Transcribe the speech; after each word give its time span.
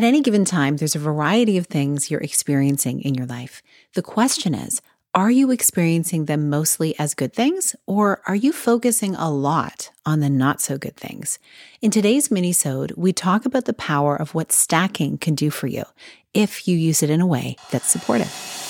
At 0.00 0.04
any 0.04 0.22
given 0.22 0.46
time, 0.46 0.78
there's 0.78 0.96
a 0.96 0.98
variety 0.98 1.58
of 1.58 1.66
things 1.66 2.10
you're 2.10 2.22
experiencing 2.22 3.02
in 3.02 3.14
your 3.14 3.26
life. 3.26 3.62
The 3.92 4.00
question 4.00 4.54
is, 4.54 4.80
are 5.14 5.30
you 5.30 5.50
experiencing 5.50 6.24
them 6.24 6.48
mostly 6.48 6.98
as 6.98 7.12
good 7.12 7.34
things, 7.34 7.76
or 7.84 8.22
are 8.26 8.34
you 8.34 8.50
focusing 8.50 9.14
a 9.14 9.30
lot 9.30 9.90
on 10.06 10.20
the 10.20 10.30
not 10.30 10.62
so 10.62 10.78
good 10.78 10.96
things? 10.96 11.38
In 11.82 11.90
today's 11.90 12.30
minisode, 12.30 12.96
we 12.96 13.12
talk 13.12 13.44
about 13.44 13.66
the 13.66 13.74
power 13.74 14.16
of 14.16 14.34
what 14.34 14.52
stacking 14.52 15.18
can 15.18 15.34
do 15.34 15.50
for 15.50 15.66
you 15.66 15.84
if 16.32 16.66
you 16.66 16.78
use 16.78 17.02
it 17.02 17.10
in 17.10 17.20
a 17.20 17.26
way 17.26 17.56
that's 17.70 17.90
supportive. 17.90 18.69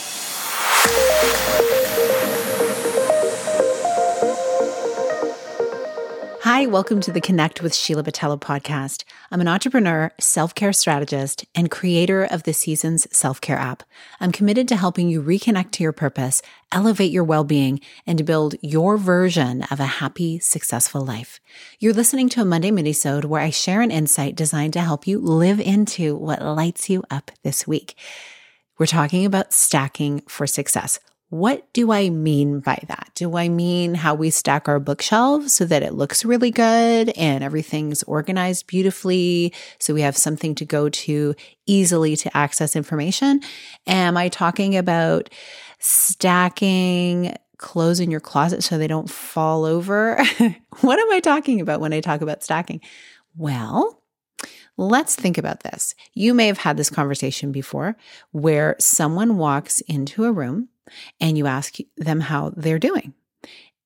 Hi, 6.43 6.65
welcome 6.65 7.03
to 7.03 7.13
the 7.13 7.21
Connect 7.21 7.61
with 7.61 7.75
Sheila 7.75 8.03
Botelho 8.03 8.41
podcast. 8.41 9.05
I'm 9.31 9.43
an 9.43 9.49
entrepreneur, 9.49 10.11
self 10.19 10.55
care 10.55 10.73
strategist, 10.73 11.45
and 11.55 11.71
creator 11.71 12.25
of 12.25 12.45
the 12.45 12.55
Seasons 12.55 13.07
self 13.15 13.43
care 13.43 13.59
app. 13.59 13.83
I'm 14.21 14.33
committed 14.33 14.67
to 14.69 14.77
helping 14.77 15.11
you 15.11 15.21
reconnect 15.21 15.73
to 15.73 15.83
your 15.83 15.93
purpose, 15.93 16.41
elevate 16.73 17.13
your 17.13 17.25
well 17.25 17.45
being, 17.45 17.79
and 18.07 18.25
build 18.25 18.55
your 18.63 18.97
version 18.97 19.65
of 19.65 19.81
a 19.81 20.01
happy, 20.01 20.39
successful 20.39 21.05
life. 21.05 21.41
You're 21.79 21.93
listening 21.93 22.31
to 22.31 22.41
a 22.41 22.47
Monday 22.47 22.71
Minisode 22.71 23.27
where 23.27 23.43
I 23.43 23.51
share 23.51 23.83
an 23.83 23.91
insight 23.91 24.35
designed 24.35 24.73
to 24.73 24.81
help 24.81 25.07
you 25.07 25.19
live 25.19 25.61
into 25.61 26.17
what 26.17 26.41
lights 26.41 26.89
you 26.89 27.05
up 27.11 27.31
this 27.43 27.67
week. 27.67 27.97
We're 28.79 28.87
talking 28.87 29.27
about 29.27 29.53
stacking 29.53 30.23
for 30.27 30.47
success. 30.47 31.01
What 31.31 31.73
do 31.73 31.93
I 31.93 32.11
mean 32.11 32.59
by 32.59 32.83
that? 32.89 33.13
Do 33.15 33.37
I 33.37 33.49
mean 33.49 33.95
how 33.95 34.17
we 34.17 34.31
stack 34.31 34.69
our 34.69 34.81
bookshelves 34.81 35.53
so 35.55 35.65
that 35.65 35.85
it 35.85 35.95
looks 35.95 36.25
really 36.25 36.51
good 36.51 37.11
and 37.11 37.45
everything's 37.45 38.03
organized 38.03 38.67
beautifully 38.67 39.55
so 39.79 39.95
we 39.95 40.01
have 40.01 40.17
something 40.17 40.57
to 40.57 40.65
go 40.65 40.89
to 40.89 41.37
easily 41.67 42.17
to 42.17 42.37
access 42.37 42.75
information? 42.75 43.41
Am 43.87 44.17
I 44.17 44.29
talking 44.29 44.77
about 44.77 45.31
stacking 45.79 47.37
clothes 47.59 48.01
in 48.01 48.11
your 48.11 48.19
closet 48.19 48.65
so 48.65 48.77
they 48.77 48.89
don't 48.89 49.09
fall 49.09 49.65
over? 49.65 50.17
what 50.81 50.99
am 50.99 51.13
I 51.13 51.21
talking 51.21 51.61
about 51.61 51.81
when 51.81 51.93
I 51.93 52.01
talk 52.01 52.23
about 52.23 52.43
stacking? 52.43 52.81
Well, 53.37 54.01
Let's 54.77 55.15
think 55.15 55.37
about 55.37 55.63
this. 55.63 55.95
You 56.15 56.33
may 56.33 56.47
have 56.47 56.57
had 56.57 56.79
this 56.79 56.89
conversation 56.89 57.53
before 57.53 57.99
where 58.31 58.77
someone 58.79 59.37
walks 59.37 59.83
into 59.83 60.25
a 60.25 60.33
room 60.33 60.70
and 61.21 61.37
you 61.37 61.47
ask 61.47 61.77
them 61.97 62.21
how 62.21 62.53
they're 62.57 62.79
doing. 62.79 63.15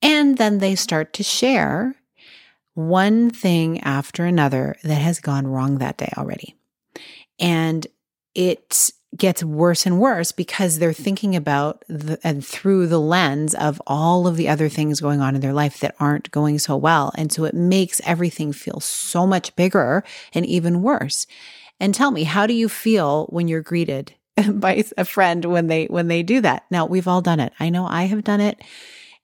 And 0.02 0.36
then 0.36 0.58
they 0.58 0.74
start 0.74 1.12
to 1.14 1.22
share 1.22 1.94
one 2.74 3.30
thing 3.30 3.80
after 3.80 4.24
another 4.24 4.76
that 4.82 5.00
has 5.00 5.20
gone 5.20 5.46
wrong 5.46 5.78
that 5.78 5.96
day 5.96 6.12
already. 6.18 6.56
And 7.38 7.86
it 8.34 8.90
gets 9.16 9.44
worse 9.44 9.86
and 9.86 10.00
worse 10.00 10.32
because 10.32 10.78
they're 10.78 10.92
thinking 10.92 11.36
about 11.36 11.84
the, 11.88 12.18
and 12.24 12.44
through 12.44 12.88
the 12.88 13.00
lens 13.00 13.54
of 13.54 13.80
all 13.86 14.26
of 14.26 14.36
the 14.36 14.48
other 14.48 14.68
things 14.68 15.00
going 15.00 15.20
on 15.20 15.34
in 15.34 15.40
their 15.40 15.52
life 15.52 15.80
that 15.80 15.94
aren't 16.00 16.30
going 16.32 16.58
so 16.58 16.76
well. 16.76 17.12
And 17.16 17.30
so 17.30 17.44
it 17.44 17.54
makes 17.54 18.00
everything 18.04 18.52
feel 18.52 18.80
so 18.80 19.26
much 19.26 19.54
bigger 19.56 20.02
and 20.32 20.44
even 20.46 20.82
worse. 20.82 21.26
And 21.78 21.94
tell 21.94 22.10
me, 22.10 22.24
how 22.24 22.46
do 22.46 22.54
you 22.54 22.68
feel 22.68 23.26
when 23.26 23.46
you're 23.46 23.62
greeted 23.62 24.14
by 24.52 24.84
a 24.96 25.04
friend 25.04 25.44
when 25.44 25.66
they 25.68 25.86
when 25.86 26.08
they 26.08 26.22
do 26.22 26.40
that. 26.40 26.64
Now, 26.70 26.86
we've 26.86 27.08
all 27.08 27.20
done 27.20 27.40
it. 27.40 27.52
I 27.60 27.70
know 27.70 27.86
I 27.86 28.04
have 28.04 28.24
done 28.24 28.40
it, 28.40 28.60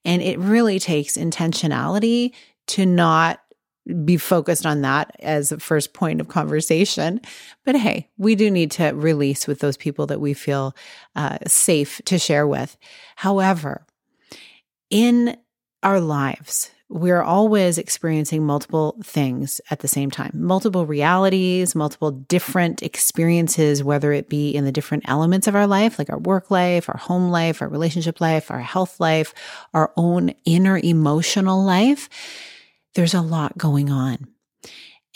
and 0.04 0.22
it 0.22 0.38
really 0.38 0.78
takes 0.78 1.16
intentionality 1.16 2.32
to 2.68 2.86
not 2.86 3.40
be 4.04 4.16
focused 4.16 4.66
on 4.66 4.82
that 4.82 5.16
as 5.20 5.50
a 5.50 5.58
first 5.58 5.94
point 5.94 6.20
of 6.20 6.28
conversation. 6.28 7.20
But 7.64 7.76
hey, 7.76 8.08
we 8.18 8.34
do 8.34 8.50
need 8.50 8.70
to 8.72 8.90
release 8.90 9.46
with 9.46 9.60
those 9.60 9.76
people 9.76 10.06
that 10.06 10.20
we 10.20 10.34
feel 10.34 10.74
uh, 11.16 11.38
safe 11.46 12.00
to 12.04 12.18
share 12.18 12.46
with. 12.46 12.76
However, 13.16 13.86
in 14.90 15.36
our 15.82 16.00
lives, 16.00 16.70
we're 16.90 17.22
always 17.22 17.78
experiencing 17.78 18.44
multiple 18.44 18.96
things 19.04 19.60
at 19.70 19.78
the 19.78 19.86
same 19.86 20.10
time, 20.10 20.32
multiple 20.34 20.86
realities, 20.86 21.76
multiple 21.76 22.10
different 22.10 22.82
experiences, 22.82 23.84
whether 23.84 24.12
it 24.12 24.28
be 24.28 24.50
in 24.50 24.64
the 24.64 24.72
different 24.72 25.08
elements 25.08 25.46
of 25.46 25.54
our 25.54 25.68
life, 25.68 26.00
like 26.00 26.10
our 26.10 26.18
work 26.18 26.50
life, 26.50 26.88
our 26.88 26.98
home 26.98 27.30
life, 27.30 27.62
our 27.62 27.68
relationship 27.68 28.20
life, 28.20 28.50
our 28.50 28.60
health 28.60 28.98
life, 28.98 29.32
our 29.72 29.92
own 29.96 30.34
inner 30.44 30.78
emotional 30.78 31.62
life. 31.64 32.08
There's 32.94 33.14
a 33.14 33.22
lot 33.22 33.56
going 33.56 33.88
on. 33.88 34.26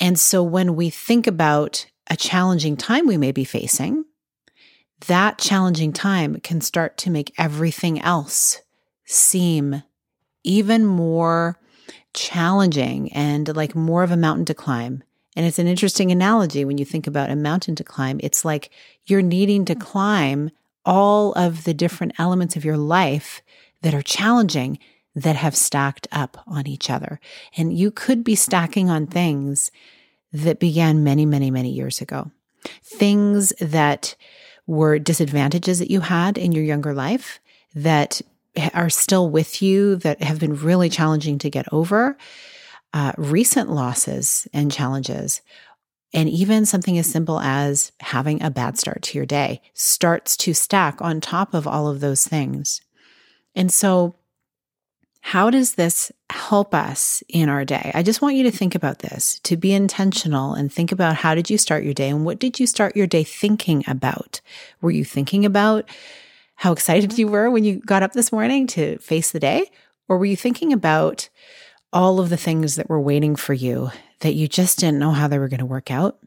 And 0.01 0.19
so 0.19 0.45
when 0.45 0.77
we 0.77 0.91
think 0.91 1.27
about 1.27 1.87
a 2.09 2.17
challenging 2.17 2.77
time 2.77 3.09
we 3.09 3.17
may 3.17 3.33
be 3.33 3.45
facing, 3.45 4.05
that 5.09 5.39
challenging 5.39 5.93
time 5.93 6.39
can 6.41 6.61
start 6.61 6.97
to 6.99 7.11
make 7.11 7.35
everything 7.37 8.01
else 8.01 8.62
seem 9.05 9.83
even 10.45 10.85
more 10.85 11.59
challenging 12.14 13.12
and 13.12 13.54
like 13.54 13.75
more 13.75 14.02
of 14.02 14.10
a 14.10 14.16
mountain 14.16 14.44
to 14.47 14.54
climb. 14.54 15.02
And 15.36 15.44
it's 15.44 15.58
an 15.58 15.66
interesting 15.66 16.12
analogy 16.12 16.64
when 16.64 16.78
you 16.78 16.84
think 16.84 17.06
about 17.06 17.30
a 17.30 17.36
mountain 17.36 17.75
to 17.76 17.84
climb. 17.84 18.20
It's 18.22 18.44
like 18.44 18.70
you're 19.06 19.22
needing 19.22 19.64
to 19.66 19.75
climb 19.75 20.50
all 20.84 21.32
of 21.32 21.64
the 21.64 21.75
different 21.75 22.12
elements 22.19 22.56
of 22.56 22.64
your 22.64 22.76
life 22.76 23.42
that 23.82 23.94
are 23.94 24.02
challenging 24.02 24.78
that 25.14 25.36
have 25.36 25.56
stacked 25.56 26.08
up 26.12 26.42
on 26.47 26.66
each 26.66 26.91
other. 26.91 27.20
And 27.56 27.76
you 27.76 27.91
could 27.91 28.25
be 28.25 28.34
stacking 28.34 28.91
on 28.91 29.06
things 29.06 29.70
that 30.32 30.58
began 30.58 31.04
many, 31.04 31.26
many, 31.26 31.50
many 31.50 31.70
years 31.70 32.00
ago. 32.00 32.31
Things 32.82 33.52
that 33.60 34.16
were 34.66 34.98
disadvantages 34.98 35.78
that 35.78 35.91
you 35.91 36.00
had 36.00 36.38
in 36.38 36.52
your 36.52 36.64
younger 36.64 36.94
life 36.94 37.41
that 37.75 38.20
are 38.72 38.91
still 38.91 39.28
with 39.28 39.62
you 39.62 39.97
that 39.97 40.22
have 40.22 40.38
been 40.38 40.54
really 40.54 40.88
challenging 40.88 41.38
to 41.38 41.50
get 41.50 41.66
over, 41.72 42.16
uh, 42.92 43.12
recent 43.16 43.70
losses 43.70 44.47
and 44.53 44.70
challenges, 44.70 45.42
and 46.12 46.28
even 46.28 46.64
something 46.64 46.97
as 46.97 47.10
simple 47.10 47.41
as 47.41 47.91
having 48.00 48.41
a 48.43 48.50
bad 48.50 48.78
start 48.78 49.03
to 49.03 49.19
your 49.19 49.26
day 49.26 49.60
starts 49.75 50.37
to 50.37 50.54
stack 50.54 51.03
on 51.03 51.20
top 51.20 51.54
of 51.54 51.66
all 51.66 51.88
of 51.88 52.00
those 52.00 52.25
things. 52.25 52.81
And 53.56 53.72
so, 53.72 54.14
how 55.20 55.48
does 55.48 55.75
this 55.75 56.12
help 56.28 56.75
us 56.75 57.22
in 57.28 57.48
our 57.48 57.64
day? 57.64 57.91
I 57.94 58.03
just 58.03 58.20
want 58.20 58.37
you 58.37 58.43
to 58.43 58.50
think 58.50 58.75
about 58.75 58.98
this, 58.98 59.41
to 59.44 59.56
be 59.56 59.72
intentional 59.72 60.53
and 60.53 60.70
think 60.70 60.93
about 60.93 61.16
how 61.16 61.34
did 61.34 61.48
you 61.48 61.56
start 61.56 61.82
your 61.82 61.94
day 61.94 62.10
and 62.10 62.26
what 62.26 62.38
did 62.38 62.60
you 62.60 62.66
start 62.66 62.94
your 62.94 63.06
day 63.06 63.25
thinking 63.25 63.84
about? 63.87 64.43
Were 64.82 64.91
you 64.91 65.04
thinking 65.04 65.47
about 65.47 65.88
how 66.56 66.72
excited 66.72 67.10
mm-hmm. 67.10 67.20
you 67.20 67.28
were 67.28 67.50
when 67.50 67.65
you 67.65 67.81
got 67.81 68.03
up 68.03 68.12
this 68.12 68.32
morning 68.32 68.66
to 68.69 68.98
face 68.98 69.31
the 69.31 69.41
day? 69.41 69.70
Or 70.09 70.19
were 70.19 70.26
you 70.26 70.37
thinking 70.37 70.72
about 70.72 71.28
all 71.92 72.20
of 72.20 72.28
the 72.28 72.37
things 72.37 72.76
that 72.76 72.88
were 72.88 73.00
waiting 73.00 73.37
for 73.37 73.54
you 73.54 73.91
that 74.20 74.34
you 74.34 74.48
just 74.48 74.78
didn't 74.78 74.98
know 74.98 75.12
how 75.12 75.28
they 75.28 75.38
were 75.38 75.48
going 75.48 75.60
to 75.60 75.66
work 75.66 75.91
out? 75.91 76.19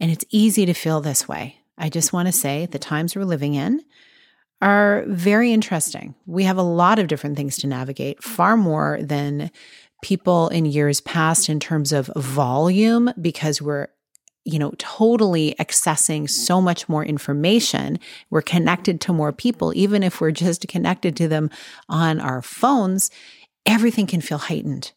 And 0.00 0.10
it's 0.10 0.24
easy 0.30 0.66
to 0.66 0.74
feel 0.74 1.00
this 1.00 1.28
way. 1.28 1.56
I 1.76 1.88
just 1.88 2.12
want 2.12 2.26
to 2.26 2.32
mm-hmm. 2.32 2.40
say 2.40 2.66
the 2.66 2.78
times 2.78 3.14
we're 3.14 3.24
living 3.24 3.54
in 3.54 3.82
are 4.60 5.04
very 5.06 5.52
interesting. 5.52 6.14
We 6.26 6.44
have 6.44 6.58
a 6.58 6.62
lot 6.62 6.98
of 6.98 7.06
different 7.06 7.36
things 7.36 7.56
to 7.58 7.68
navigate, 7.68 8.22
far 8.22 8.56
more 8.56 8.98
than 9.00 9.52
people 10.02 10.48
in 10.48 10.64
years 10.66 11.00
past 11.00 11.48
in 11.48 11.60
terms 11.60 11.92
of 11.92 12.10
volume, 12.16 13.12
because 13.20 13.62
we're 13.62 13.88
you 14.48 14.58
know, 14.58 14.72
totally 14.78 15.54
accessing 15.60 16.28
so 16.28 16.60
much 16.60 16.88
more 16.88 17.04
information. 17.04 17.98
We're 18.30 18.42
connected 18.42 19.00
to 19.02 19.12
more 19.12 19.32
people, 19.32 19.72
even 19.76 20.02
if 20.02 20.20
we're 20.20 20.30
just 20.30 20.66
connected 20.68 21.16
to 21.16 21.28
them 21.28 21.50
on 21.88 22.20
our 22.20 22.40
phones, 22.40 23.10
everything 23.66 24.06
can 24.06 24.22
feel 24.22 24.38
heightened. 24.38 24.92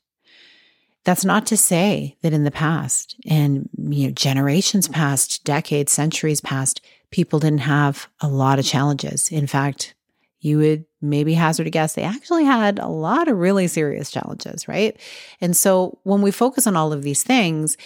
That's 1.03 1.25
not 1.25 1.45
to 1.47 1.57
say 1.57 2.15
that 2.21 2.31
in 2.31 2.43
the 2.43 2.51
past, 2.51 3.15
and 3.27 3.67
you 3.77 4.07
know, 4.07 4.13
generations 4.13 4.87
past, 4.87 5.43
decades, 5.43 5.91
centuries 5.91 6.41
past, 6.41 6.79
people 7.09 7.39
didn't 7.39 7.61
have 7.61 8.07
a 8.21 8.27
lot 8.27 8.59
of 8.59 8.65
challenges. 8.65 9.31
In 9.31 9.47
fact, 9.47 9.95
you 10.41 10.57
would 10.57 10.85
maybe 11.01 11.33
hazard 11.33 11.67
a 11.67 11.69
guess 11.69 11.93
they 11.93 12.03
actually 12.03 12.43
had 12.43 12.79
a 12.79 12.87
lot 12.87 13.27
of 13.27 13.37
really 13.37 13.67
serious 13.67 14.09
challenges, 14.09 14.67
right? 14.67 14.99
And 15.39 15.55
so 15.55 15.99
when 16.03 16.21
we 16.21 16.31
focus 16.31 16.65
on 16.67 16.75
all 16.75 16.91
of 16.91 17.03
these 17.03 17.23
things, 17.23 17.77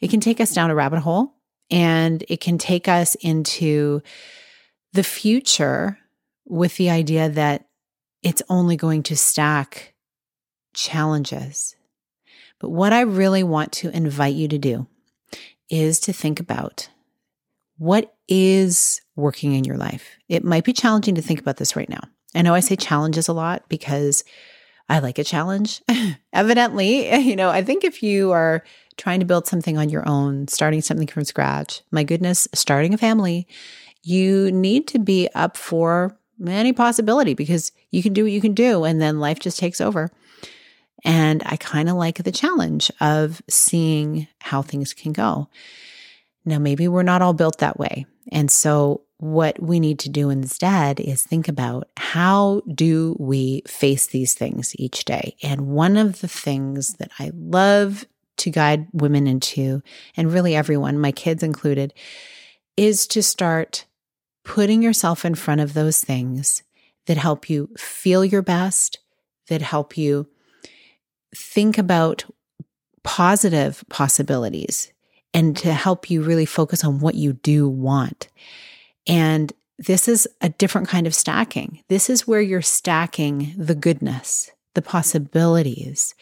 it 0.00 0.10
can 0.10 0.20
take 0.20 0.40
us 0.40 0.54
down 0.54 0.70
a 0.70 0.74
rabbit 0.74 1.00
hole 1.00 1.34
and 1.70 2.24
it 2.28 2.40
can 2.40 2.56
take 2.56 2.88
us 2.88 3.16
into 3.16 4.00
the 4.92 5.02
future 5.02 5.98
with 6.46 6.76
the 6.76 6.88
idea 6.90 7.28
that 7.28 7.66
it's 8.22 8.42
only 8.48 8.76
going 8.76 9.02
to 9.04 9.16
stack 9.16 9.94
challenges. 10.72 11.74
But 12.60 12.70
what 12.70 12.92
I 12.92 13.00
really 13.00 13.42
want 13.42 13.72
to 13.72 13.90
invite 13.90 14.34
you 14.34 14.46
to 14.48 14.58
do 14.58 14.86
is 15.68 15.98
to 16.00 16.12
think 16.12 16.38
about 16.38 16.88
what 17.76 18.13
is 18.28 19.00
working 19.16 19.54
in 19.54 19.64
your 19.64 19.76
life. 19.76 20.16
It 20.28 20.44
might 20.44 20.64
be 20.64 20.72
challenging 20.72 21.14
to 21.14 21.22
think 21.22 21.40
about 21.40 21.56
this 21.56 21.76
right 21.76 21.88
now. 21.88 22.00
I 22.34 22.42
know 22.42 22.54
I 22.54 22.60
say 22.60 22.76
challenges 22.76 23.28
a 23.28 23.32
lot 23.32 23.68
because 23.68 24.24
I 24.88 24.98
like 24.98 25.18
a 25.18 25.24
challenge. 25.24 25.82
Evidently, 26.32 27.14
you 27.20 27.36
know, 27.36 27.50
I 27.50 27.62
think 27.62 27.84
if 27.84 28.02
you 28.02 28.32
are 28.32 28.64
trying 28.96 29.20
to 29.20 29.26
build 29.26 29.46
something 29.46 29.78
on 29.78 29.88
your 29.88 30.08
own, 30.08 30.48
starting 30.48 30.80
something 30.80 31.08
from 31.08 31.24
scratch. 31.24 31.82
My 31.90 32.04
goodness, 32.04 32.48
starting 32.54 32.94
a 32.94 32.98
family, 32.98 33.46
you 34.02 34.52
need 34.52 34.86
to 34.88 34.98
be 34.98 35.28
up 35.34 35.56
for 35.56 36.16
any 36.46 36.72
possibility 36.72 37.34
because 37.34 37.72
you 37.90 38.02
can 38.02 38.12
do 38.12 38.24
what 38.24 38.32
you 38.32 38.40
can 38.40 38.54
do 38.54 38.84
and 38.84 39.00
then 39.00 39.20
life 39.20 39.38
just 39.38 39.58
takes 39.58 39.80
over. 39.80 40.10
And 41.04 41.42
I 41.44 41.56
kind 41.56 41.88
of 41.88 41.96
like 41.96 42.22
the 42.22 42.32
challenge 42.32 42.90
of 43.00 43.42
seeing 43.48 44.26
how 44.40 44.62
things 44.62 44.94
can 44.94 45.12
go. 45.12 45.48
Now, 46.44 46.58
maybe 46.58 46.88
we're 46.88 47.02
not 47.02 47.22
all 47.22 47.34
built 47.34 47.58
that 47.58 47.78
way. 47.78 48.06
And 48.32 48.50
so, 48.50 49.02
what 49.18 49.62
we 49.62 49.80
need 49.80 49.98
to 50.00 50.08
do 50.08 50.28
instead 50.28 51.00
is 51.00 51.22
think 51.22 51.48
about 51.48 51.88
how 51.96 52.62
do 52.72 53.16
we 53.18 53.62
face 53.66 54.08
these 54.08 54.34
things 54.34 54.74
each 54.76 55.04
day? 55.04 55.36
And 55.42 55.68
one 55.68 55.96
of 55.96 56.20
the 56.20 56.28
things 56.28 56.94
that 56.94 57.10
I 57.18 57.30
love 57.34 58.04
to 58.38 58.50
guide 58.50 58.88
women 58.92 59.26
into, 59.26 59.82
and 60.16 60.32
really 60.32 60.54
everyone, 60.54 60.98
my 60.98 61.12
kids 61.12 61.42
included, 61.42 61.94
is 62.76 63.06
to 63.08 63.22
start 63.22 63.86
putting 64.44 64.82
yourself 64.82 65.24
in 65.24 65.34
front 65.34 65.60
of 65.60 65.74
those 65.74 66.00
things 66.00 66.62
that 67.06 67.16
help 67.16 67.48
you 67.48 67.70
feel 67.78 68.24
your 68.24 68.42
best, 68.42 68.98
that 69.48 69.62
help 69.62 69.96
you 69.96 70.26
think 71.34 71.78
about 71.78 72.24
positive 73.02 73.84
possibilities 73.88 74.92
and 75.34 75.56
to 75.58 75.74
help 75.74 76.08
you 76.08 76.22
really 76.22 76.46
focus 76.46 76.84
on 76.84 77.00
what 77.00 77.16
you 77.16 77.34
do 77.34 77.68
want. 77.68 78.28
And 79.06 79.52
this 79.78 80.08
is 80.08 80.28
a 80.40 80.48
different 80.48 80.88
kind 80.88 81.06
of 81.06 81.14
stacking. 81.14 81.82
This 81.88 82.08
is 82.08 82.26
where 82.26 82.40
you're 82.40 82.62
stacking 82.62 83.52
the 83.58 83.74
goodness, 83.74 84.50
the 84.74 84.82
possibilities, 84.82 86.14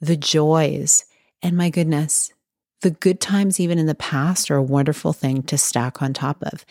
the 0.00 0.16
joys. 0.16 1.04
And 1.40 1.56
my 1.56 1.70
goodness, 1.70 2.32
the 2.80 2.90
good 2.90 3.20
times, 3.20 3.60
even 3.60 3.78
in 3.78 3.86
the 3.86 3.94
past, 3.94 4.50
are 4.50 4.56
a 4.56 4.62
wonderful 4.62 5.12
thing 5.12 5.42
to 5.44 5.56
stack 5.56 6.02
on 6.02 6.12
top 6.12 6.42
of. 6.42 6.66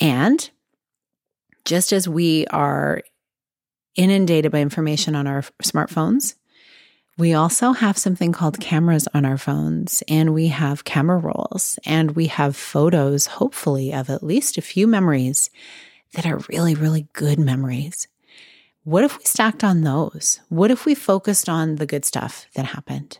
And 0.00 0.50
just 1.64 1.92
as 1.92 2.08
we 2.08 2.46
are 2.48 3.02
inundated 3.94 4.50
by 4.50 4.60
information 4.60 5.14
on 5.14 5.26
our 5.26 5.42
smartphones, 5.62 6.34
we 7.18 7.34
also 7.34 7.72
have 7.72 7.98
something 7.98 8.32
called 8.32 8.60
cameras 8.60 9.06
on 9.12 9.24
our 9.24 9.36
phones, 9.36 10.02
and 10.08 10.32
we 10.32 10.48
have 10.48 10.84
camera 10.84 11.18
rolls, 11.18 11.78
and 11.84 12.12
we 12.12 12.26
have 12.26 12.56
photos, 12.56 13.26
hopefully, 13.26 13.92
of 13.92 14.08
at 14.08 14.22
least 14.22 14.56
a 14.56 14.62
few 14.62 14.86
memories 14.86 15.50
that 16.14 16.26
are 16.26 16.40
really, 16.48 16.74
really 16.74 17.08
good 17.12 17.38
memories. 17.38 18.08
What 18.84 19.04
if 19.04 19.16
we 19.18 19.24
stacked 19.24 19.62
on 19.62 19.82
those? 19.82 20.40
What 20.48 20.70
if 20.70 20.86
we 20.86 20.94
focused 20.94 21.48
on 21.48 21.76
the 21.76 21.86
good 21.86 22.04
stuff 22.04 22.46
that 22.54 22.64
happened 22.64 23.18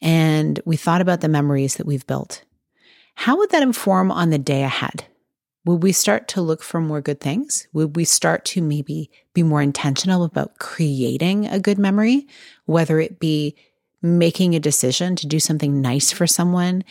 and 0.00 0.60
we 0.64 0.76
thought 0.76 1.00
about 1.00 1.20
the 1.20 1.28
memories 1.28 1.76
that 1.76 1.86
we've 1.86 2.06
built? 2.06 2.42
How 3.14 3.36
would 3.36 3.50
that 3.50 3.62
inform 3.62 4.10
on 4.10 4.30
the 4.30 4.38
day 4.38 4.64
ahead? 4.64 5.04
Would 5.64 5.82
we 5.82 5.92
start 5.92 6.28
to 6.28 6.40
look 6.40 6.62
for 6.62 6.80
more 6.80 7.00
good 7.00 7.20
things? 7.20 7.66
Would 7.72 7.96
we 7.96 8.04
start 8.04 8.44
to 8.46 8.62
maybe 8.62 9.10
be 9.34 9.42
more 9.42 9.60
intentional 9.60 10.24
about 10.24 10.58
creating 10.58 11.46
a 11.46 11.60
good 11.60 11.78
memory, 11.78 12.26
whether 12.64 13.00
it 13.00 13.18
be 13.18 13.56
making 14.00 14.54
a 14.54 14.60
decision 14.60 15.16
to 15.16 15.26
do 15.26 15.40
something 15.40 15.80
nice 15.80 16.12
for 16.12 16.26
someone, 16.26 16.84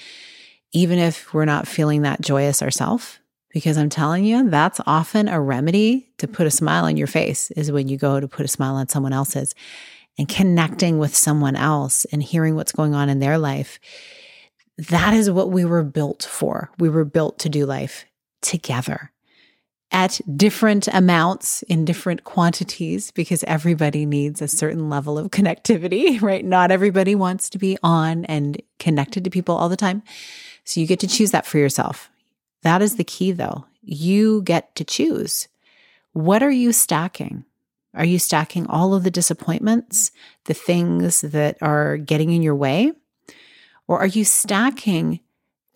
even 0.73 0.99
if 0.99 1.33
we're 1.33 1.45
not 1.45 1.67
feeling 1.67 2.01
that 2.01 2.21
joyous 2.21 2.61
ourselves? 2.61 3.19
Because 3.53 3.77
I'm 3.77 3.89
telling 3.89 4.25
you, 4.25 4.49
that's 4.49 4.81
often 4.85 5.27
a 5.27 5.41
remedy 5.41 6.11
to 6.17 6.27
put 6.27 6.45
a 6.45 6.51
smile 6.51 6.85
on 6.85 6.97
your 6.97 7.07
face, 7.07 7.49
is 7.51 7.71
when 7.71 7.87
you 7.87 7.97
go 7.97 8.19
to 8.19 8.27
put 8.27 8.45
a 8.45 8.49
smile 8.49 8.75
on 8.75 8.89
someone 8.89 9.13
else's 9.13 9.55
and 10.19 10.27
connecting 10.27 10.99
with 10.99 11.15
someone 11.15 11.55
else 11.55 12.05
and 12.11 12.21
hearing 12.21 12.55
what's 12.55 12.73
going 12.73 12.93
on 12.93 13.09
in 13.09 13.19
their 13.19 13.37
life. 13.37 13.79
That 14.77 15.13
is 15.13 15.31
what 15.31 15.49
we 15.49 15.63
were 15.65 15.83
built 15.83 16.27
for. 16.29 16.69
We 16.77 16.89
were 16.89 17.05
built 17.05 17.39
to 17.39 17.49
do 17.49 17.65
life 17.65 18.05
together 18.41 19.11
at 19.91 20.19
different 20.35 20.87
amounts 20.89 21.63
in 21.63 21.85
different 21.85 22.23
quantities 22.23 23.11
because 23.11 23.43
everybody 23.45 24.05
needs 24.05 24.41
a 24.41 24.47
certain 24.47 24.89
level 24.89 25.17
of 25.17 25.31
connectivity, 25.31 26.21
right? 26.21 26.43
Not 26.43 26.71
everybody 26.71 27.15
wants 27.15 27.49
to 27.51 27.57
be 27.57 27.77
on 27.81 28.25
and 28.25 28.61
connected 28.79 29.23
to 29.23 29.29
people 29.29 29.55
all 29.55 29.69
the 29.69 29.77
time. 29.77 30.03
So 30.65 30.81
you 30.81 30.87
get 30.87 30.99
to 30.99 31.07
choose 31.07 31.31
that 31.31 31.45
for 31.45 31.57
yourself. 31.57 32.09
That 32.63 32.81
is 32.81 32.97
the 32.97 33.03
key 33.03 33.31
though. 33.31 33.65
You 33.81 34.41
get 34.41 34.75
to 34.75 34.83
choose. 34.83 35.47
What 36.11 36.43
are 36.43 36.51
you 36.51 36.73
stacking? 36.73 37.45
Are 37.93 38.05
you 38.05 38.19
stacking 38.19 38.67
all 38.67 38.93
of 38.93 39.03
the 39.03 39.11
disappointments, 39.11 40.11
the 40.45 40.53
things 40.53 41.21
that 41.21 41.57
are 41.61 41.97
getting 41.97 42.31
in 42.31 42.43
your 42.43 42.55
way? 42.55 42.91
Or 43.87 43.99
are 43.99 44.07
you 44.07 44.25
stacking 44.25 45.21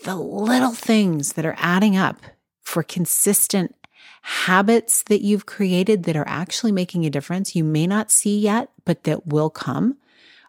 the 0.04 0.16
little 0.16 0.74
things 0.74 1.34
that 1.34 1.46
are 1.46 1.56
adding 1.58 1.96
up 1.96 2.22
for 2.72 2.84
consistent 2.84 3.76
habits 4.22 5.04
that 5.04 5.22
you've 5.22 5.46
created 5.46 6.04
that 6.04 6.16
are 6.16 6.28
actually 6.28 6.72
making 6.72 7.06
a 7.06 7.10
difference 7.10 7.54
you 7.54 7.66
may 7.66 7.86
not 7.86 8.10
see 8.10 8.40
yet, 8.40 8.70
but 8.86 9.04
that 9.04 9.28
will 9.28 9.50
come? 9.50 9.98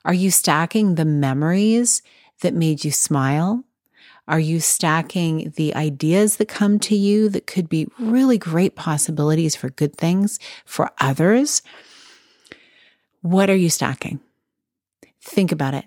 Are 0.04 0.14
you 0.14 0.30
stacking 0.30 0.94
the 0.94 1.04
memories 1.04 2.00
that 2.42 2.54
made 2.54 2.84
you 2.84 2.92
smile? 2.92 3.64
Are 4.28 4.38
you 4.38 4.60
stacking 4.60 5.52
the 5.56 5.74
ideas 5.74 6.36
that 6.36 6.46
come 6.46 6.78
to 6.80 6.94
you 6.94 7.28
that 7.30 7.48
could 7.48 7.68
be 7.68 7.88
really 7.98 8.38
great 8.38 8.76
possibilities 8.76 9.56
for 9.56 9.70
good 9.70 9.96
things 9.96 10.38
for 10.64 10.92
others? 11.00 11.60
What 13.22 13.50
are 13.50 13.56
you 13.56 13.68
stacking? 13.68 14.20
Think 15.20 15.50
about 15.50 15.74
it. 15.74 15.86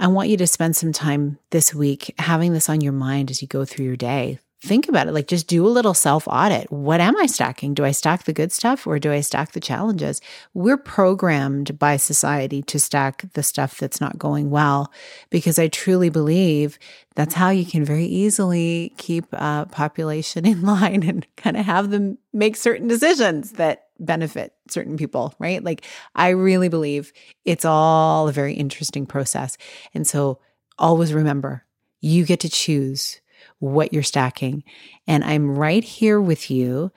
I 0.00 0.08
want 0.08 0.30
you 0.30 0.36
to 0.38 0.48
spend 0.48 0.74
some 0.74 0.92
time 0.92 1.38
this 1.50 1.72
week 1.72 2.12
having 2.18 2.52
this 2.52 2.68
on 2.68 2.80
your 2.80 2.92
mind 2.92 3.30
as 3.30 3.40
you 3.40 3.46
go 3.46 3.64
through 3.64 3.84
your 3.84 3.96
day 3.96 4.40
think 4.66 4.88
about 4.88 5.08
it. 5.08 5.12
Like 5.12 5.28
just 5.28 5.46
do 5.46 5.66
a 5.66 5.68
little 5.68 5.94
self 5.94 6.26
audit. 6.28 6.70
What 6.70 7.00
am 7.00 7.16
I 7.16 7.26
stacking? 7.26 7.74
Do 7.74 7.84
I 7.84 7.92
stack 7.92 8.24
the 8.24 8.32
good 8.32 8.52
stuff 8.52 8.86
or 8.86 8.98
do 8.98 9.12
I 9.12 9.20
stack 9.20 9.52
the 9.52 9.60
challenges? 9.60 10.20
We're 10.52 10.76
programmed 10.76 11.78
by 11.78 11.96
society 11.96 12.62
to 12.62 12.78
stack 12.78 13.32
the 13.32 13.42
stuff 13.42 13.78
that's 13.78 14.00
not 14.00 14.18
going 14.18 14.50
well 14.50 14.92
because 15.30 15.58
I 15.58 15.68
truly 15.68 16.10
believe 16.10 16.78
that's 17.14 17.34
how 17.34 17.50
you 17.50 17.64
can 17.64 17.84
very 17.84 18.04
easily 18.04 18.92
keep 18.98 19.24
a 19.32 19.66
population 19.70 20.44
in 20.44 20.62
line 20.66 21.02
and 21.02 21.26
kind 21.36 21.56
of 21.56 21.64
have 21.64 21.90
them 21.90 22.18
make 22.32 22.56
certain 22.56 22.88
decisions 22.88 23.52
that 23.52 23.84
benefit 23.98 24.52
certain 24.68 24.96
people, 24.96 25.34
right? 25.38 25.62
Like 25.64 25.84
I 26.14 26.30
really 26.30 26.68
believe 26.68 27.12
it's 27.44 27.64
all 27.64 28.28
a 28.28 28.32
very 28.32 28.54
interesting 28.54 29.06
process. 29.06 29.56
And 29.94 30.06
so 30.06 30.40
always 30.78 31.14
remember, 31.14 31.64
you 32.00 32.24
get 32.24 32.40
to 32.40 32.48
choose 32.48 33.20
what 33.58 33.92
you're 33.92 34.02
stacking. 34.02 34.64
And 35.06 35.24
I'm 35.24 35.56
right 35.56 35.84
here 35.84 36.20
with 36.20 36.50
you, 36.50 36.90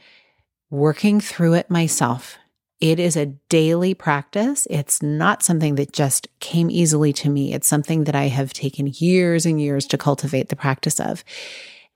working 0.70 1.20
through 1.20 1.54
it 1.54 1.70
myself. 1.70 2.38
It 2.80 3.00
is 3.00 3.18
a 3.18 3.26
daily 3.50 3.94
practice. 3.94 4.66
It's 4.70 5.02
not 5.02 5.44
something 5.44 5.76
that 5.76 5.92
just 5.92 6.28
came 6.40 6.70
easily 6.70 7.12
to 7.14 7.30
me. 7.30 7.54
It's 7.54 7.68
something 7.68 8.06
that 8.06 8.16
I 8.16 8.28
have 8.28 8.54
taken 8.54 8.88
years 8.96 9.46
and 9.46 9.60
years 9.60 9.86
to 9.88 9.98
cultivate 9.98 10.48
the 10.48 10.56
practice 10.56 11.00
of. 11.00 11.24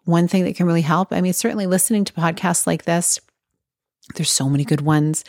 One 0.04 0.28
thing 0.28 0.44
that 0.44 0.58
can 0.58 0.66
really 0.66 0.82
help, 0.82 1.14
I 1.14 1.22
mean, 1.22 1.32
certainly 1.32 1.68
listening 1.68 2.04
to 2.06 2.14
podcasts 2.14 2.68
like 2.68 2.84
this, 2.84 3.20
there's 4.16 4.32
so 4.32 4.50
many 4.50 4.66
good 4.66 4.82
ones. 4.82 5.24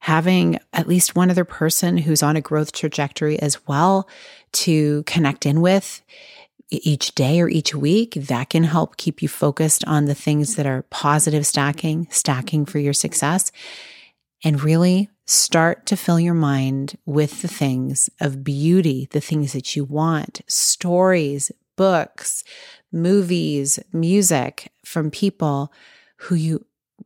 Having 0.00 0.58
at 0.72 0.88
least 0.88 1.14
one 1.14 1.30
other 1.30 1.44
person 1.44 1.98
who's 1.98 2.22
on 2.22 2.34
a 2.34 2.40
growth 2.40 2.72
trajectory 2.72 3.38
as 3.38 3.64
well 3.68 4.08
to 4.52 5.04
connect 5.04 5.46
in 5.46 5.60
with 5.60 6.02
each 6.70 7.14
day 7.14 7.40
or 7.40 7.48
each 7.48 7.74
week, 7.74 8.14
that 8.14 8.50
can 8.50 8.64
help 8.64 8.96
keep 8.96 9.22
you 9.22 9.28
focused 9.28 9.84
on 9.86 10.04
the 10.04 10.14
things 10.14 10.56
that 10.56 10.66
are 10.66 10.82
positive 10.90 11.46
stacking, 11.46 12.06
stacking 12.10 12.64
for 12.64 12.78
your 12.78 12.92
success, 12.92 13.50
and 14.44 14.62
really 14.62 15.10
start 15.26 15.86
to 15.86 15.96
fill 15.96 16.18
your 16.18 16.34
mind 16.34 16.96
with 17.06 17.42
the 17.42 17.48
things 17.48 18.08
of 18.20 18.42
beauty, 18.42 19.08
the 19.10 19.20
things 19.20 19.52
that 19.52 19.76
you 19.76 19.84
want, 19.84 20.40
stories, 20.46 21.52
books, 21.76 22.42
movies, 22.92 23.78
music 23.92 24.72
from 24.84 25.10
people 25.10 25.72
who 26.16 26.34
you 26.34 26.64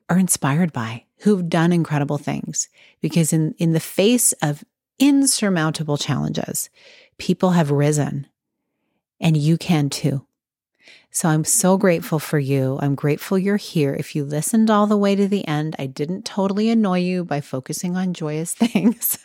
are 0.08 0.18
inspired 0.18 0.72
by, 0.72 1.04
who've 1.18 1.48
done 1.48 1.72
incredible 1.72 2.18
things. 2.18 2.68
Because 3.00 3.32
in, 3.32 3.54
in 3.58 3.72
the 3.72 3.80
face 3.80 4.32
of 4.42 4.64
insurmountable 4.98 5.96
challenges, 5.96 6.70
people 7.18 7.50
have 7.50 7.70
risen 7.70 8.26
and 9.24 9.36
you 9.36 9.58
can 9.58 9.90
too. 9.90 10.24
So 11.10 11.28
I'm 11.28 11.44
so 11.44 11.74
mm-hmm. 11.74 11.80
grateful 11.80 12.18
for 12.18 12.38
you. 12.38 12.78
I'm 12.82 12.94
grateful 12.94 13.38
you're 13.38 13.56
here. 13.56 13.94
If 13.94 14.14
you 14.14 14.24
listened 14.24 14.68
all 14.68 14.86
the 14.86 14.96
way 14.96 15.16
to 15.16 15.26
the 15.26 15.46
end, 15.48 15.74
I 15.78 15.86
didn't 15.86 16.24
totally 16.24 16.68
annoy 16.68 16.98
you 17.00 17.24
by 17.24 17.40
focusing 17.40 17.96
on 17.96 18.14
joyous 18.14 18.52
things. 18.54 19.18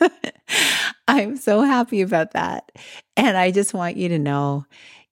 I'm 1.08 1.36
so 1.36 1.62
happy 1.62 2.02
about 2.02 2.32
that. 2.32 2.72
And 3.18 3.36
I 3.36 3.52
just 3.52 3.74
want 3.74 3.98
you 3.98 4.08
to 4.10 4.20
know 4.20 4.66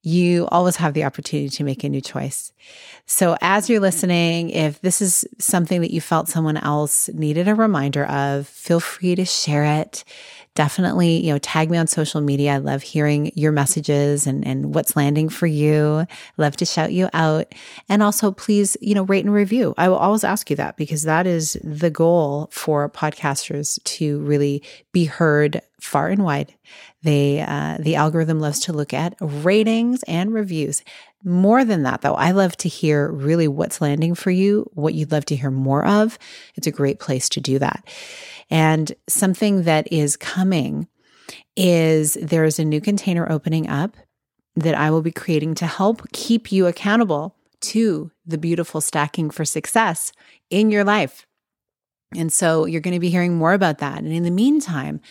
you 0.07 0.47
always 0.47 0.77
have 0.77 0.93
the 0.93 1.03
opportunity 1.03 1.49
to 1.49 1.63
make 1.65 1.83
a 1.83 1.89
new 1.89 1.99
choice. 1.99 2.53
So, 3.05 3.35
as 3.41 3.69
you're 3.69 3.81
listening, 3.81 4.51
if 4.51 4.79
this 4.79 5.01
is 5.01 5.25
something 5.37 5.81
that 5.81 5.91
you 5.91 5.99
felt 5.99 6.29
someone 6.29 6.55
else 6.55 7.09
needed 7.09 7.49
a 7.49 7.55
reminder 7.55 8.05
of, 8.05 8.47
feel 8.47 8.79
free 8.79 9.15
to 9.15 9.25
share 9.25 9.65
it. 9.81 10.05
Definitely, 10.55 11.25
you 11.25 11.33
know, 11.33 11.37
tag 11.39 11.69
me 11.69 11.77
on 11.77 11.87
social 11.87 12.21
media. 12.21 12.55
I 12.55 12.57
love 12.57 12.81
hearing 12.81 13.31
your 13.35 13.51
messages 13.51 14.25
and, 14.25 14.47
and 14.47 14.73
what's 14.73 14.95
landing 14.95 15.29
for 15.29 15.45
you. 15.45 16.07
Love 16.37 16.55
to 16.57 16.65
shout 16.65 16.91
you 16.93 17.09
out. 17.13 17.53
And 17.89 18.01
also, 18.01 18.31
please, 18.31 18.75
you 18.81 18.95
know, 18.95 19.03
rate 19.03 19.25
and 19.25 19.33
review. 19.33 19.75
I 19.77 19.89
will 19.89 19.97
always 19.97 20.23
ask 20.23 20.49
you 20.49 20.55
that 20.55 20.77
because 20.77 21.03
that 21.03 21.27
is 21.27 21.57
the 21.63 21.91
goal 21.91 22.49
for 22.51 22.89
podcasters 22.89 23.83
to 23.83 24.19
really 24.21 24.63
be 24.93 25.05
heard 25.05 25.61
far 25.79 26.09
and 26.09 26.23
wide. 26.23 26.55
They, 27.03 27.41
uh, 27.41 27.77
the 27.79 27.95
algorithm 27.95 28.39
loves 28.39 28.59
to 28.61 28.73
look 28.73 28.93
at 28.93 29.15
ratings 29.21 30.03
and 30.03 30.33
reviews. 30.33 30.83
More 31.23 31.63
than 31.63 31.83
that, 31.83 32.01
though, 32.01 32.15
I 32.15 32.31
love 32.31 32.57
to 32.57 32.69
hear 32.69 33.09
really 33.11 33.47
what's 33.47 33.81
landing 33.81 34.15
for 34.15 34.31
you, 34.31 34.69
what 34.73 34.93
you'd 34.93 35.11
love 35.11 35.25
to 35.25 35.35
hear 35.35 35.51
more 35.51 35.85
of. 35.85 36.17
It's 36.55 36.67
a 36.67 36.71
great 36.71 36.99
place 36.99 37.29
to 37.29 37.41
do 37.41 37.59
that. 37.59 37.85
And 38.49 38.93
something 39.07 39.63
that 39.63 39.91
is 39.91 40.15
coming 40.15 40.87
is 41.55 42.17
there's 42.21 42.59
a 42.59 42.65
new 42.65 42.81
container 42.81 43.29
opening 43.31 43.67
up 43.67 43.97
that 44.55 44.75
I 44.75 44.89
will 44.89 45.01
be 45.01 45.11
creating 45.11 45.55
to 45.55 45.67
help 45.67 46.11
keep 46.13 46.51
you 46.51 46.65
accountable 46.65 47.35
to 47.59 48.11
the 48.25 48.37
beautiful 48.37 48.81
stacking 48.81 49.29
for 49.29 49.45
success 49.45 50.11
in 50.49 50.71
your 50.71 50.83
life. 50.83 51.25
And 52.15 52.31
so 52.31 52.65
you're 52.65 52.81
going 52.81 52.93
to 52.93 52.99
be 52.99 53.09
hearing 53.09 53.35
more 53.35 53.53
about 53.53 53.79
that. 53.79 53.99
And 53.99 54.13
in 54.13 54.23
the 54.23 54.31
meantime, 54.31 55.01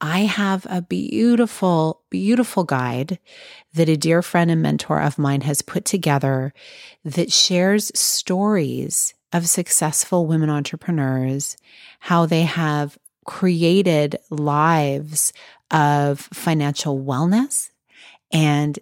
I 0.00 0.20
have 0.20 0.66
a 0.68 0.82
beautiful, 0.82 2.02
beautiful 2.10 2.64
guide 2.64 3.18
that 3.74 3.88
a 3.88 3.96
dear 3.96 4.22
friend 4.22 4.50
and 4.50 4.60
mentor 4.60 5.00
of 5.00 5.18
mine 5.18 5.42
has 5.42 5.62
put 5.62 5.84
together 5.84 6.52
that 7.04 7.32
shares 7.32 7.96
stories 7.98 9.14
of 9.32 9.48
successful 9.48 10.26
women 10.26 10.50
entrepreneurs, 10.50 11.56
how 12.00 12.26
they 12.26 12.42
have 12.42 12.98
created 13.24 14.16
lives 14.30 15.32
of 15.70 16.20
financial 16.20 17.00
wellness 17.02 17.70
and 18.30 18.78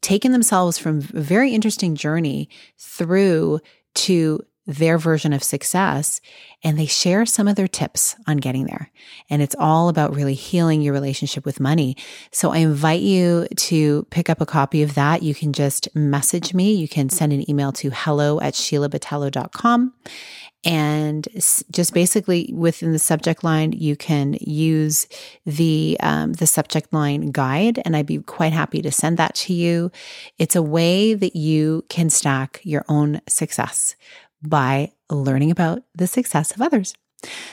taken 0.00 0.32
themselves 0.32 0.78
from 0.78 0.98
a 0.98 1.20
very 1.20 1.52
interesting 1.52 1.94
journey 1.94 2.48
through 2.78 3.60
to 3.94 4.44
their 4.66 4.98
version 4.98 5.32
of 5.32 5.44
success 5.44 6.20
and 6.62 6.78
they 6.78 6.86
share 6.86 7.24
some 7.24 7.46
of 7.46 7.54
their 7.54 7.68
tips 7.68 8.16
on 8.26 8.38
getting 8.38 8.66
there. 8.66 8.90
And 9.30 9.40
it's 9.40 9.54
all 9.58 9.88
about 9.88 10.14
really 10.14 10.34
healing 10.34 10.82
your 10.82 10.92
relationship 10.92 11.44
with 11.44 11.60
money. 11.60 11.96
So 12.32 12.50
I 12.50 12.58
invite 12.58 13.02
you 13.02 13.46
to 13.56 14.06
pick 14.10 14.28
up 14.28 14.40
a 14.40 14.46
copy 14.46 14.82
of 14.82 14.94
that. 14.94 15.22
You 15.22 15.34
can 15.34 15.52
just 15.52 15.94
message 15.94 16.52
me. 16.54 16.72
You 16.72 16.88
can 16.88 17.08
send 17.08 17.32
an 17.32 17.48
email 17.48 17.72
to 17.72 17.90
hello 17.92 18.40
at 18.40 18.54
sheilabotelho.com. 18.54 19.94
And 20.64 21.28
just 21.70 21.94
basically 21.94 22.50
within 22.52 22.90
the 22.90 22.98
subject 22.98 23.44
line, 23.44 23.70
you 23.70 23.94
can 23.94 24.36
use 24.40 25.06
the 25.44 25.96
um, 26.00 26.32
the 26.32 26.46
subject 26.46 26.92
line 26.92 27.30
guide, 27.30 27.80
and 27.84 27.96
I'd 27.96 28.06
be 28.06 28.18
quite 28.18 28.52
happy 28.52 28.82
to 28.82 28.90
send 28.90 29.16
that 29.18 29.36
to 29.36 29.54
you. 29.54 29.92
It's 30.38 30.56
a 30.56 30.62
way 30.62 31.14
that 31.14 31.36
you 31.36 31.84
can 31.88 32.10
stack 32.10 32.60
your 32.64 32.84
own 32.88 33.20
success 33.28 33.94
by 34.42 34.92
learning 35.10 35.50
about 35.50 35.82
the 35.94 36.06
success 36.06 36.52
of 36.52 36.62
others. 36.62 36.94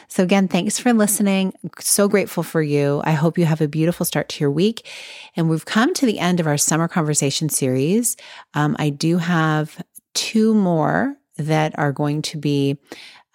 So, 0.08 0.24
again, 0.24 0.48
thanks 0.48 0.78
for 0.78 0.94
listening. 0.94 1.54
So 1.80 2.08
grateful 2.08 2.44
for 2.44 2.62
you. 2.62 3.02
I 3.06 3.12
hope 3.12 3.38
you 3.38 3.46
have 3.46 3.62
a 3.62 3.68
beautiful 3.68 4.06
start 4.06 4.30
to 4.30 4.40
your 4.42 4.52
week. 4.52 4.88
And 5.36 5.50
we've 5.50 5.66
come 5.66 5.94
to 5.96 6.06
the 6.06 6.20
end 6.20 6.40
of 6.40 6.48
our 6.48 6.58
summer 6.58 6.88
conversation 6.88 7.50
series. 7.50 8.18
Um, 8.54 8.76
I 8.78 8.90
do 8.90 9.18
have 9.18 9.82
two 10.14 10.54
more 10.54 11.16
that 11.38 11.78
are 11.80 11.92
going 11.92 12.22
to 12.24 12.38
be 12.38 12.78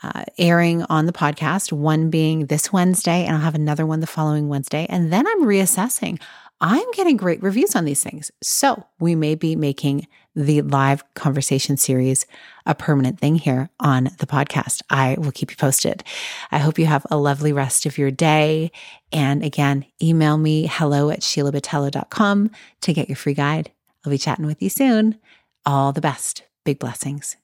uh, 0.03 0.25
airing 0.39 0.85
on 0.85 1.07
the 1.07 1.13
podcast, 1.13 1.73
one 1.73 2.11
being 2.11 2.47
this 2.47 2.73
Wednesday, 2.73 3.25
and 3.25 3.35
I'll 3.35 3.43
have 3.43 3.57
another 3.57 3.85
one 3.85 4.01
the 4.01 4.07
following 4.07 4.49
Wednesday. 4.49 4.87
And 4.89 5.13
then 5.13 5.27
I'm 5.27 5.43
reassessing. 5.43 6.21
I'm 6.61 6.91
getting 6.93 7.17
great 7.17 7.43
reviews 7.43 7.77
on 7.77 7.85
these 7.85 8.03
things. 8.03 8.31
So 8.43 8.85
we 8.99 9.15
may 9.15 9.35
be 9.35 9.55
making 9.55 10.07
the 10.35 10.63
live 10.63 11.03
conversation 11.15 11.77
series 11.77 12.27
a 12.67 12.75
permanent 12.75 13.19
thing 13.19 13.37
here 13.37 13.71
on 13.81 14.05
the 14.19 14.27
podcast. 14.27 14.83
I 14.91 15.17
will 15.19 15.33
keep 15.33 15.51
you 15.51 15.57
posted. 15.57 16.05
I 16.51 16.59
hope 16.59 16.79
you 16.79 16.87
have 16.87 17.07
a 17.11 17.17
lovely 17.17 17.53
rest 17.53 17.87
of 17.87 17.99
your 17.99 18.11
day. 18.11 18.71
And 19.13 19.43
again, 19.43 19.85
email 20.03 20.39
me 20.39 20.69
hello 20.71 21.11
at 21.11 21.21
sheilabotelho.com 21.21 22.51
to 22.83 22.93
get 22.93 23.09
your 23.09 23.17
free 23.17 23.35
guide. 23.35 23.71
I'll 24.05 24.11
be 24.11 24.19
chatting 24.19 24.47
with 24.47 24.63
you 24.63 24.69
soon. 24.69 25.19
All 25.67 25.93
the 25.93 26.01
best. 26.01 26.43
Big 26.65 26.79
blessings. 26.79 27.37